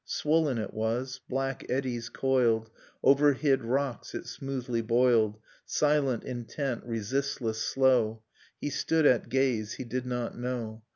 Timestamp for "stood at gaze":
8.71-9.73